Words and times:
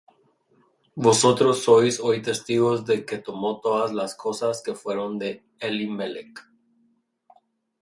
Vosotros 0.95 1.61
sois 1.63 1.99
hoy 1.99 2.23
testigos 2.23 2.83
de 2.87 3.05
que 3.05 3.19
tomo 3.19 3.59
todas 3.61 3.93
las 3.93 4.15
cosas 4.15 4.63
que 4.63 4.73
fueron 4.73 5.19
de 5.19 5.43
Elimelech. 5.59 6.39